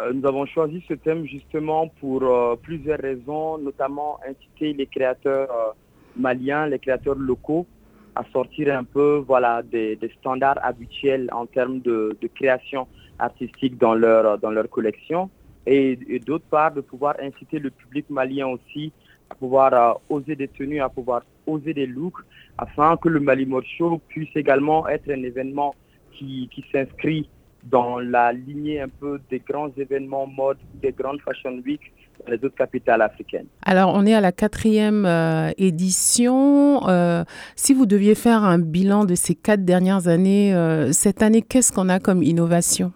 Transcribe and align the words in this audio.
Euh, 0.00 0.12
nous 0.12 0.26
avons 0.26 0.46
choisi 0.46 0.82
ce 0.88 0.94
thème 0.94 1.26
justement 1.26 1.88
pour 2.00 2.22
euh, 2.22 2.56
plusieurs 2.56 2.98
raisons, 2.98 3.58
notamment 3.58 4.18
inciter 4.26 4.72
les 4.72 4.86
créateurs 4.86 5.50
euh, 5.50 5.72
maliens, 6.16 6.66
les 6.66 6.78
créateurs 6.78 7.16
locaux 7.16 7.66
à 8.14 8.24
sortir 8.32 8.76
un 8.76 8.84
peu 8.84 9.22
voilà, 9.26 9.62
des, 9.62 9.98
standards 10.18 10.58
habituels 10.64 11.28
en 11.32 11.46
termes 11.46 11.80
de, 11.80 12.16
création 12.34 12.88
artistique 13.18 13.78
dans 13.78 13.94
leur, 13.94 14.38
dans 14.38 14.50
leur 14.50 14.68
collection. 14.68 15.30
Et, 15.66 15.96
d'autre 16.26 16.44
part 16.50 16.72
de 16.72 16.80
pouvoir 16.80 17.14
inciter 17.22 17.58
le 17.58 17.70
public 17.70 18.06
malien 18.10 18.48
aussi 18.48 18.92
à 19.28 19.34
pouvoir 19.34 20.00
oser 20.08 20.34
des 20.34 20.48
tenues, 20.48 20.80
à 20.80 20.88
pouvoir 20.88 21.22
oser 21.46 21.72
des 21.72 21.86
looks 21.86 22.22
afin 22.58 22.96
que 22.96 23.08
le 23.08 23.20
Mali 23.20 23.48
Show 23.78 24.00
puisse 24.08 24.34
également 24.34 24.88
être 24.88 25.08
un 25.10 25.22
événement 25.22 25.74
qui, 26.12 26.48
qui 26.52 26.64
s'inscrit 26.72 27.28
dans 27.64 27.98
la 27.98 28.32
lignée 28.32 28.80
un 28.80 28.88
peu 28.88 29.20
des 29.30 29.40
grands 29.40 29.70
événements 29.76 30.26
mode, 30.26 30.58
des 30.82 30.92
grandes 30.92 31.20
fashion 31.20 31.60
week 31.64 31.92
dans 32.24 32.32
les 32.32 32.44
autres 32.44 32.54
capitales 32.54 33.02
africaines. 33.02 33.46
Alors, 33.64 33.92
on 33.94 34.06
est 34.06 34.14
à 34.14 34.20
la 34.20 34.32
quatrième 34.32 35.06
euh, 35.06 35.50
édition. 35.58 36.86
Euh, 36.88 37.24
si 37.56 37.74
vous 37.74 37.86
deviez 37.86 38.14
faire 38.14 38.44
un 38.44 38.58
bilan 38.58 39.04
de 39.04 39.14
ces 39.14 39.34
quatre 39.34 39.64
dernières 39.64 40.08
années, 40.08 40.54
euh, 40.54 40.92
cette 40.92 41.22
année, 41.22 41.42
qu'est-ce 41.42 41.72
qu'on 41.72 41.88
a 41.88 41.98
comme 41.98 42.22
innovation? 42.22 42.92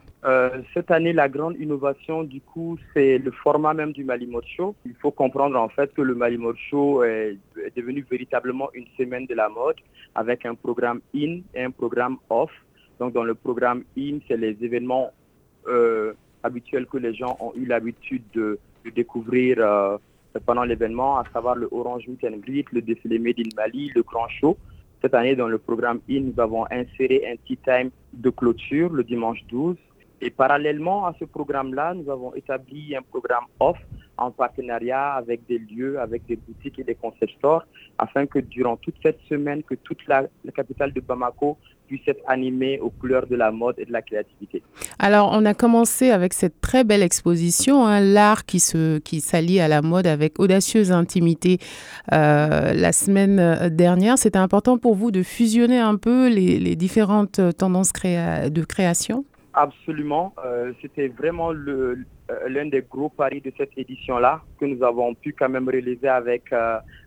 Cette 0.73 0.91
année, 0.91 1.13
la 1.13 1.29
grande 1.29 1.55
innovation, 1.61 2.25
du 2.25 2.41
coup, 2.41 2.79
c'est 2.95 3.19
le 3.19 3.31
format 3.31 3.75
même 3.75 3.93
du 3.93 4.05
Mali 4.05 4.27
Mode 4.27 4.47
Show. 4.57 4.75
Il 4.87 4.95
faut 4.95 5.11
comprendre 5.11 5.59
en 5.59 5.69
fait 5.69 5.93
que 5.93 6.01
le 6.01 6.15
Mali 6.15 6.39
Mode 6.39 6.57
Show 6.71 7.05
est, 7.05 7.37
est 7.63 7.77
devenu 7.77 8.07
véritablement 8.11 8.71
une 8.73 8.87
semaine 8.97 9.27
de 9.27 9.35
la 9.35 9.51
mode 9.51 9.77
avec 10.15 10.47
un 10.47 10.55
programme 10.55 11.03
in 11.15 11.41
et 11.55 11.65
un 11.65 11.71
programme 11.71 12.17
off. 12.31 12.51
Donc, 12.99 13.13
dans 13.13 13.25
le 13.25 13.35
programme 13.35 13.85
IN, 13.97 14.19
c'est 14.29 14.37
les 14.37 14.57
événements 14.63 15.11
euh, 15.67 16.13
habituels 16.43 16.87
que 16.87 16.99
les 16.99 17.15
gens 17.15 17.37
ont 17.41 17.53
eu 17.57 17.67
l'habitude 17.67 18.23
de, 18.35 18.59
découvrir 18.95 19.57
euh, 19.61 19.97
pendant 20.45 20.65
l'événement, 20.65 21.19
à 21.19 21.25
savoir 21.33 21.57
le 21.57 21.69
Orange 21.73 22.07
Meet 22.07 22.25
and 22.25 22.41
le 22.73 22.83
défilé 22.83 23.19
Made 23.19 23.39
in 23.39 23.49
Mali, 23.57 23.91
le 23.95 24.03
Grand 24.03 24.29
Show. 24.29 24.59
Cette 25.01 25.15
année, 25.15 25.37
dans 25.37 25.49
le 25.49 25.59
programme 25.59 26.01
IN, 26.09 26.21
nous 26.21 26.41
avons 26.41 26.67
inséré 26.71 27.27
un 27.31 27.37
tea 27.47 27.57
time 27.57 27.91
de 28.13 28.31
clôture 28.31 28.93
le 28.93 29.05
dimanche 29.05 29.45
12. 29.49 29.77
Et 30.21 30.31
parallèlement 30.31 31.07
à 31.07 31.15
ce 31.19 31.25
programme-là, 31.25 31.95
nous 31.95 32.11
avons 32.11 32.35
établi 32.35 32.97
un 32.97 33.03
programme 33.03 33.45
off 33.61 33.77
en 34.17 34.31
partenariat 34.31 35.15
avec 35.15 35.47
des 35.47 35.59
lieux, 35.59 35.99
avec 36.01 36.25
des 36.27 36.37
boutiques 36.37 36.79
et 36.79 36.85
des 36.85 36.95
concept 36.95 37.33
stores, 37.39 37.65
afin 37.99 38.27
que 38.27 38.39
durant 38.39 38.77
toute 38.77 38.95
cette 39.03 39.19
semaine, 39.29 39.63
que 39.63 39.75
toute 39.75 40.07
la 40.07 40.27
capitale 40.55 40.93
de 40.93 41.01
Bamako 41.01 41.59
puisse 41.87 42.07
être 42.07 42.23
animé 42.27 42.79
aux 42.81 42.91
couleurs 42.91 43.27
de 43.27 43.37
la 43.37 43.51
mode 43.51 43.75
et 43.79 43.85
de 43.85 43.93
la 43.93 44.03
créativité. 44.03 44.63
Alors, 44.99 45.31
on 45.33 45.45
a 45.45 45.53
commencé 45.53 46.11
avec 46.11 46.33
cette 46.33 46.61
très 46.61 46.85
belle 46.85 47.03
exposition, 47.03 47.87
hein, 47.87 48.01
l'art 48.01 48.47
qui 48.47 48.61
se 48.61 48.99
qui 48.99 49.21
s'allie 49.21 49.61
à 49.61 49.69
la 49.69 49.83
mode 49.83 50.07
avec 50.07 50.39
audacieuse 50.39 50.93
intimité. 50.93 51.59
Euh, 52.13 52.73
la 52.73 52.93
semaine 52.93 53.39
euh, 53.39 53.69
dernière, 53.69 54.17
c'était 54.17 54.39
important 54.39 54.79
pour 54.79 54.95
vous 54.95 55.11
de 55.11 55.23
fusionner 55.23 55.79
un 55.79 55.97
peu 55.97 56.29
les, 56.29 56.77
différentes 56.77 57.41
tendances 57.57 57.93
de 57.93 58.65
création? 58.65 59.25
Absolument, 59.55 60.35
euh, 60.45 60.73
c'était 60.83 61.09
vraiment 61.09 61.53
l'un 61.53 62.67
des 62.67 62.83
gros 62.83 63.09
paris 63.09 63.41
de 63.41 63.53
cette 63.57 63.71
édition-là 63.77 64.43
que 64.59 64.65
nous 64.65 64.83
avons 64.83 65.15
pu 65.15 65.33
quand 65.33 65.49
même 65.49 65.69
réaliser 65.69 66.09
avec 66.09 66.53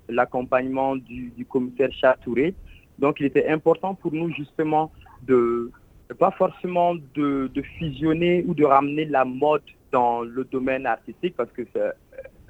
l'accompagnement 0.08 0.96
du, 0.96 1.30
du 1.36 1.46
commissaire 1.46 1.92
Chatouré. 1.92 2.56
Donc, 3.00 3.20
il 3.20 3.26
était 3.26 3.48
important 3.50 3.96
pour 3.96 4.14
nous 4.14 4.32
justement 4.34 4.92
de 5.24 5.72
pas 6.16 6.32
forcément 6.32 6.96
de, 7.16 7.52
fusionner 7.78 8.44
ou 8.48 8.54
de 8.54 8.64
ramener 8.64 9.06
la 9.06 9.26
mode 9.26 9.64
dans 9.92 10.22
le 10.22 10.44
domaine 10.46 10.86
artistique 10.86 11.36
parce 11.36 11.52
que 11.52 11.64
ça, 11.74 11.94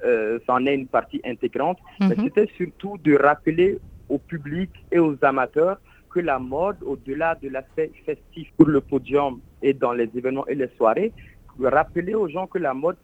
euh, 0.04 0.38
en 0.48 0.64
est 0.66 0.74
une 0.74 0.86
partie 0.86 1.20
intégrante, 1.24 1.78
mais 2.00 2.14
mhm. 2.16 2.24
c'était 2.24 2.48
surtout 2.56 2.98
de 3.02 3.16
rappeler 3.16 3.78
au 4.08 4.18
public 4.18 4.70
et 4.92 4.98
aux 4.98 5.16
amateurs 5.22 5.78
que 6.08 6.20
la 6.20 6.38
mode, 6.38 6.76
au-delà 6.82 7.34
de 7.36 7.48
l'aspect 7.48 7.90
festif 8.04 8.48
pour 8.56 8.68
le 8.68 8.80
podium 8.80 9.40
et 9.62 9.72
dans 9.72 9.92
les 9.92 10.08
événements 10.14 10.46
et 10.46 10.54
les 10.54 10.68
soirées, 10.76 11.12
rappeler 11.60 12.14
aux 12.14 12.28
gens 12.28 12.46
que 12.46 12.58
la 12.58 12.74
mode, 12.74 12.96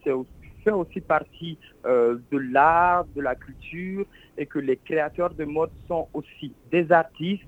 fait 0.65 0.71
aussi 0.71 1.01
partie 1.01 1.59
euh, 1.85 2.17
de 2.33 2.39
l'art, 2.39 3.05
de 3.15 3.21
la 3.21 3.35
culture 3.35 4.07
et 4.39 4.47
que 4.47 4.59
les 4.59 4.77
créateurs 4.77 5.35
de 5.35 5.45
mode 5.45 5.71
sont 5.87 6.09
aussi 6.15 6.55
des 6.71 6.91
artistes 6.91 7.45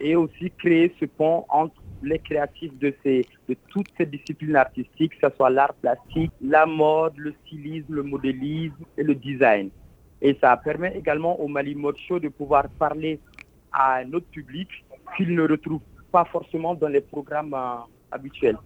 et 0.00 0.14
aussi 0.14 0.52
créer 0.58 0.94
ce 1.00 1.06
pont 1.06 1.44
entre 1.48 1.82
les 2.02 2.18
créatifs 2.18 2.76
de, 2.78 2.94
ces, 3.02 3.26
de 3.48 3.56
toutes 3.70 3.88
ces 3.96 4.06
disciplines 4.06 4.54
artistiques, 4.54 5.18
que 5.18 5.28
ce 5.28 5.34
soit 5.34 5.50
l'art 5.50 5.74
plastique, 5.74 6.30
la 6.40 6.66
mode, 6.66 7.14
le 7.16 7.34
stylisme, 7.44 7.94
le 7.94 8.02
modélisme 8.02 8.84
et 8.96 9.02
le 9.02 9.14
design. 9.14 9.70
Et 10.20 10.36
ça 10.40 10.56
permet 10.56 10.96
également 10.96 11.40
au 11.40 11.48
Mali 11.48 11.74
Mode 11.74 11.96
Show 11.98 12.20
de 12.20 12.28
pouvoir 12.28 12.68
parler 12.78 13.18
à 13.72 13.96
un 13.96 14.12
autre 14.12 14.26
public 14.26 14.68
qu'il 15.18 15.34
ne 15.34 15.42
retrouve 15.42 15.80
pas 16.12 16.24
forcément 16.24 16.74
dans 16.74 16.88
les 16.88 17.00
programmes 17.00 17.52
euh, 17.52 17.76
habituels. 18.12 18.56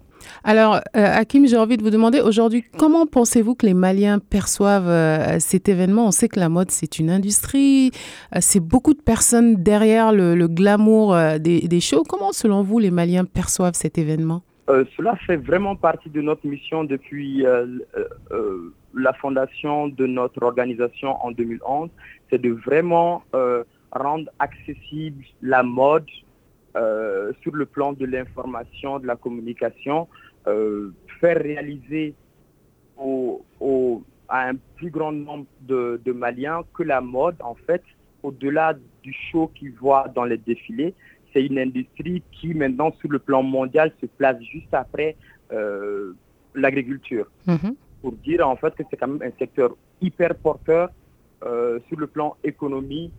Alors, 0.45 0.77
euh, 0.77 0.81
Hakim, 0.95 1.49
j'ai 1.49 1.57
envie 1.57 1.77
de 1.77 1.83
vous 1.83 1.91
demander 1.91 2.21
aujourd'hui, 2.21 2.65
comment 2.79 3.07
pensez-vous 3.07 3.57
que 3.57 3.67
les 3.67 3.75
Maliens 3.75 4.21
perçoivent 4.21 4.89
euh, 4.89 5.41
cet 5.41 5.69
événement? 5.69 6.07
On 6.07 6.11
sait 6.13 6.29
que 6.29 6.39
la 6.39 6.49
mode, 6.49 6.71
c'est 6.71 7.01
une 7.01 7.11
industrie, 7.11 7.91
c'est 8.39 8.61
beaucoup 8.61 8.95
de 8.95 9.03
personnes 9.03 9.57
derrière 9.57 10.13
le, 10.13 10.47
glamour 10.47 11.17
des, 11.41 11.81
shows. 11.81 12.05
Comment, 12.09 12.31
selon 12.33 12.63
vous, 12.63 12.79
les 12.79 12.93
Maliens 12.93 13.25
perçoivent 13.25 13.75
cet 13.75 13.99
événement? 13.99 14.43
Cela 14.97 15.17
fait 15.27 15.37
vraiment 15.37 15.75
partie 15.75 16.09
de 16.09 16.21
notre 16.21 16.47
mission 16.47 16.85
depuis 16.85 17.45
la 18.95 19.13
fondation 19.15 19.89
de 19.89 20.07
notre 20.07 20.41
organisation 20.45 21.17
en 21.25 21.33
2011. 21.33 21.91
C'est 22.31 22.41
de 22.41 22.51
vraiment 22.51 23.25
rendre 23.91 24.31
accessible 24.39 25.25
la 25.43 25.65
mode 25.65 26.07
euh, 26.75 27.33
sur 27.43 27.55
le 27.55 27.67
plan 27.67 27.93
de 27.93 28.07
l'information, 28.07 28.99
de 28.99 29.07
la 29.07 29.17
communication, 29.17 30.09
euh, 30.47 30.91
faire 31.21 31.37
réaliser 31.37 32.15
au, 32.97 33.43
à 34.27 34.49
un 34.49 34.55
plus 34.77 34.91
grand 34.91 35.13
nombre 35.13 35.45
de, 35.61 36.01
Maliens 36.13 36.63
que 36.73 36.83
la 36.83 37.03
mode, 37.03 37.37
en 37.41 37.55
fait, 37.55 37.83
au-delà 38.23 38.75
du 39.03 39.13
show 39.31 39.51
qu'ils 39.55 39.75
voient 39.75 40.09
dans 40.15 40.25
les 40.25 40.39
défilés, 40.39 40.95
c'est 41.33 41.45
une 41.45 41.59
industrie 41.59 42.23
qui 42.33 42.55
maintenant, 42.55 42.91
sur 43.01 43.11
le 43.11 43.19
plan 43.19 43.43
mondial, 43.43 43.93
se 44.01 44.07
place 44.07 44.41
juste 44.41 44.73
après 44.73 45.17
euh, 45.53 46.15
l'agriculture. 46.55 47.27
Mm-hmm. 47.47 47.75
Pour 48.01 48.13
dire 48.13 48.49
en 48.49 48.57
fait 48.57 48.75
que 48.75 48.83
c'est 48.91 48.97
quand 48.97 49.09
même 49.09 49.23
un 49.23 49.39
secteur 49.39 49.77
hyper 50.01 50.35
porteur 50.37 50.89
sur 51.89 51.99
le 51.99 52.07
plan 52.07 52.37
économie 52.45 53.11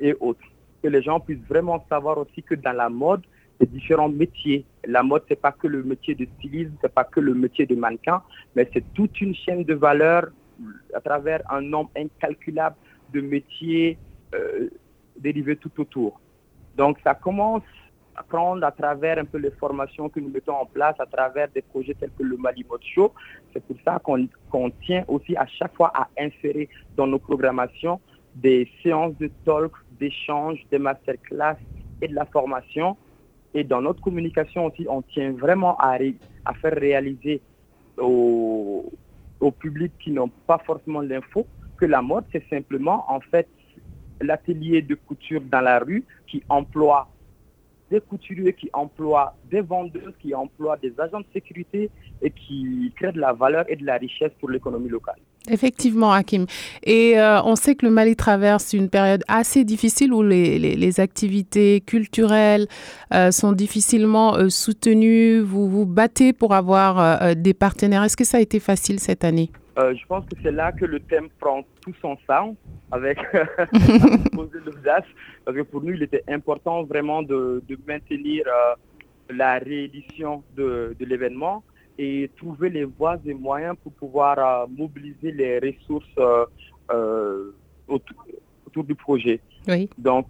et 0.00 0.14
autres 0.18 0.51
que 0.82 0.88
les 0.88 1.02
gens 1.02 1.20
puissent 1.20 1.46
vraiment 1.48 1.84
savoir 1.88 2.18
aussi 2.18 2.42
que 2.42 2.54
dans 2.54 2.72
la 2.72 2.88
mode, 2.88 3.22
a 3.60 3.66
différents 3.66 4.08
métiers. 4.08 4.64
La 4.84 5.02
mode, 5.02 5.22
c'est 5.28 5.40
pas 5.40 5.52
que 5.52 5.68
le 5.68 5.82
métier 5.82 6.14
de 6.14 6.26
stylisme, 6.36 6.74
c'est 6.80 6.92
pas 6.92 7.04
que 7.04 7.20
le 7.20 7.34
métier 7.34 7.66
de 7.66 7.76
mannequin, 7.76 8.22
mais 8.56 8.68
c'est 8.72 8.84
toute 8.92 9.20
une 9.20 9.34
chaîne 9.34 9.64
de 9.64 9.74
valeur 9.74 10.28
à 10.94 11.00
travers 11.00 11.42
un 11.50 11.60
nombre 11.60 11.90
incalculable 11.96 12.76
de 13.12 13.20
métiers 13.20 13.98
euh, 14.34 14.68
dérivés 15.18 15.56
tout 15.56 15.72
autour. 15.78 16.20
Donc, 16.76 16.98
ça 17.04 17.14
commence 17.14 17.62
à 18.14 18.22
prendre 18.22 18.64
à 18.64 18.72
travers 18.72 19.18
un 19.18 19.24
peu 19.24 19.38
les 19.38 19.50
formations 19.52 20.08
que 20.08 20.20
nous 20.20 20.28
mettons 20.28 20.54
en 20.54 20.66
place, 20.66 20.96
à 20.98 21.06
travers 21.06 21.48
des 21.48 21.62
projets 21.62 21.94
tels 21.94 22.10
que 22.18 22.22
le 22.22 22.36
Mali 22.36 22.64
Mode 22.68 22.82
Show. 22.82 23.12
C'est 23.52 23.64
pour 23.64 23.76
ça 23.84 24.00
qu'on 24.02 24.70
tient 24.84 25.04
aussi 25.08 25.36
à 25.36 25.46
chaque 25.46 25.74
fois 25.74 25.92
à 25.94 26.08
insérer 26.18 26.68
dans 26.96 27.06
nos 27.06 27.18
programmations 27.18 28.00
des 28.34 28.68
séances 28.82 29.16
de 29.18 29.30
talk, 29.44 29.72
d'échanges, 30.02 30.60
des 30.70 30.78
masterclass 30.78 31.58
et 32.00 32.08
de 32.08 32.14
la 32.14 32.26
formation. 32.26 32.96
Et 33.54 33.62
dans 33.62 33.80
notre 33.80 34.00
communication 34.00 34.66
aussi, 34.66 34.84
on 34.88 35.02
tient 35.02 35.32
vraiment 35.32 35.76
à, 35.78 35.98
faire 36.60 36.74
réaliser 36.74 37.40
au, 37.98 38.90
au 39.40 39.50
public 39.52 39.92
qui 40.02 40.10
n'ont 40.10 40.32
pas 40.46 40.58
forcément 40.66 41.02
l'info 41.02 41.46
que 41.76 41.86
la 41.86 42.02
mode, 42.02 42.24
c'est 42.32 42.44
simplement 42.48 43.04
en 43.08 43.20
fait 43.20 43.48
l'atelier 44.20 44.82
de 44.82 44.94
couture 44.94 45.42
dans 45.54 45.60
la 45.60 45.78
rue 45.78 46.04
qui 46.28 46.42
emploie 46.48 47.08
des 47.92 48.00
couturiers, 48.00 48.54
qui 48.54 48.70
emploient 48.72 49.34
des 49.50 49.60
vendeurs, 49.60 50.12
qui 50.20 50.34
emploient 50.34 50.78
des 50.78 50.92
agents 50.98 51.20
de 51.20 51.26
sécurité 51.32 51.90
et 52.22 52.30
qui 52.30 52.92
créent 52.96 53.12
de 53.12 53.20
la 53.20 53.32
valeur 53.32 53.64
et 53.68 53.76
de 53.76 53.84
la 53.84 53.96
richesse 53.96 54.32
pour 54.40 54.48
l'économie 54.50 54.88
locale. 54.88 55.20
Effectivement, 55.50 56.12
Hakim. 56.12 56.46
Et 56.84 57.18
euh, 57.18 57.42
on 57.42 57.56
sait 57.56 57.74
que 57.74 57.84
le 57.84 57.92
Mali 57.92 58.16
traverse 58.16 58.72
une 58.72 58.88
période 58.88 59.24
assez 59.28 59.64
difficile 59.64 60.12
où 60.12 60.22
les, 60.22 60.58
les, 60.58 61.00
activités 61.00 61.80
culturelles 61.80 62.66
euh, 63.12 63.30
sont 63.30 63.52
difficilement 63.52 64.36
euh, 64.36 64.48
soutenues. 64.48 65.40
Vous 65.40 65.68
vous 65.68 65.84
battez 65.84 66.32
pour 66.32 66.54
avoir 66.54 67.34
des 67.34 67.54
partenaires. 67.54 68.04
Est-ce 68.04 68.16
que 68.16 68.24
ça 68.24 68.38
a 68.38 68.40
été 68.40 68.60
facile 68.60 69.00
cette 69.00 69.24
année? 69.24 69.50
Je 69.76 70.06
pense 70.06 70.24
que 70.26 70.36
c'est 70.42 70.52
là 70.52 70.70
que 70.70 70.84
le 70.84 71.00
thème 71.00 71.28
prend 71.40 71.62
tout 71.80 71.94
son 72.00 72.16
sens 72.26 72.54
avec 72.92 73.18
l'audace. 74.32 75.04
Parce 75.44 75.56
que 75.56 75.62
pour 75.62 75.82
nous, 75.82 75.94
il 75.94 76.02
était 76.02 76.22
important 76.28 76.84
vraiment 76.84 77.22
de, 77.22 77.62
de 77.66 77.78
maintenir 77.86 78.44
la 79.30 79.58
réédition 79.58 80.44
de, 80.54 80.94
de 80.98 81.04
l'événement 81.04 81.64
et 81.98 82.30
trouver 82.36 82.68
les 82.68 82.84
voies 82.84 83.18
et 83.24 83.34
moyens 83.34 83.76
pour 83.82 83.92
pouvoir 83.92 84.68
mobiliser 84.68 85.32
les 85.32 85.58
ressources 85.58 86.14
autour, 87.88 88.84
du 88.84 88.94
projet. 88.94 89.40
Donc, 89.98 90.28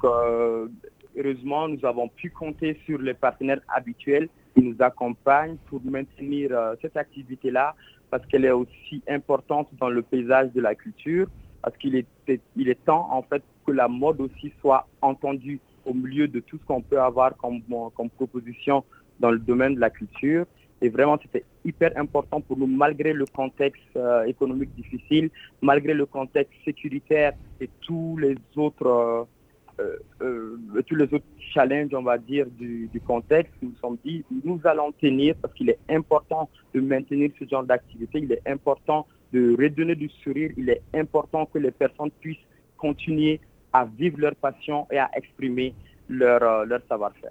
heureusement, 1.16 1.68
nous 1.68 1.84
avons 1.84 2.08
pu 2.08 2.30
compter 2.30 2.78
sur 2.84 2.98
les 3.00 3.14
partenaires 3.14 3.60
habituels 3.68 4.28
qui 4.54 4.62
nous 4.62 4.76
accompagnent 4.80 5.56
pour 5.66 5.80
maintenir 5.84 6.50
cette 6.80 6.96
activité-là 6.96 7.74
parce 8.10 8.26
qu'elle 8.26 8.44
est 8.44 8.50
aussi 8.50 9.02
importante 9.08 9.68
dans 9.80 9.88
le 9.88 10.02
paysage 10.02 10.52
de 10.52 10.60
la 10.60 10.74
culture, 10.74 11.28
parce 11.62 11.76
qu'il 11.76 11.94
est, 11.96 12.84
temps 12.84 13.08
en 13.10 13.22
fait 13.22 13.42
que 13.66 13.72
la 13.72 13.88
mode 13.88 14.20
aussi 14.20 14.52
soit 14.60 14.86
entendue 15.00 15.60
au 15.84 15.94
milieu 15.94 16.28
de 16.28 16.40
tout 16.40 16.58
ce 16.58 16.64
qu'on 16.64 16.82
peut 16.82 17.00
avoir 17.00 17.36
comme, 17.36 17.62
proposition 18.16 18.84
dans 19.20 19.30
le 19.30 19.38
domaine 19.38 19.74
de 19.76 19.80
la 19.80 19.90
culture. 19.90 20.44
Et 20.80 20.88
vraiment, 20.88 21.16
c'était 21.22 21.44
hyper 21.64 21.92
important 21.96 22.40
pour 22.40 22.56
nous, 22.58 22.66
malgré 22.66 23.12
le 23.12 23.24
contexte 23.26 23.96
euh, 23.96 24.24
économique 24.24 24.74
difficile, 24.74 25.30
malgré 25.60 25.94
le 25.94 26.06
contexte 26.06 26.52
sécuritaire 26.64 27.34
et 27.60 27.70
tous 27.82 28.16
les 28.16 28.36
autres, 28.56 29.28
euh, 29.78 29.96
euh, 30.22 30.82
tous 30.84 30.96
les 30.96 31.04
autres 31.04 31.24
challenges, 31.54 31.94
on 31.94 32.02
va 32.02 32.18
dire, 32.18 32.46
du, 32.58 32.88
du 32.92 33.00
contexte. 33.00 33.52
Nous 33.62 33.70
nous 33.70 33.76
sommes 33.76 33.98
dit, 34.04 34.24
nous 34.44 34.60
allons 34.64 34.90
tenir 34.90 35.36
parce 35.40 35.54
qu'il 35.54 35.70
est 35.70 35.78
important 35.88 36.50
de 36.74 36.80
maintenir 36.80 37.30
ce 37.38 37.44
genre 37.48 37.62
d'activité. 37.62 38.18
Il 38.18 38.32
est 38.32 38.42
important 38.44 39.06
de 39.32 39.56
redonner 39.58 39.94
du 39.94 40.08
sourire. 40.22 40.50
Il 40.56 40.68
est 40.68 40.82
important 40.94 41.46
que 41.46 41.58
les 41.58 41.70
personnes 41.70 42.10
puissent 42.20 42.46
continuer 42.76 43.40
à 43.72 43.84
vivre 43.84 44.18
leur 44.18 44.34
passion 44.36 44.86
et 44.90 44.98
à 44.98 45.10
exprimer 45.14 45.74
leur, 46.08 46.66
leur 46.66 46.80
savoir-faire. 46.88 47.30